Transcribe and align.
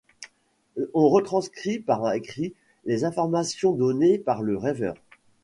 On 0.95 1.09
retranscrit 1.09 1.77
par 1.77 2.11
écrit 2.13 2.55
les 2.85 3.03
informations 3.05 3.71
données 3.73 4.17
par 4.17 4.41
le 4.41 4.57
rêveur. 4.57 4.95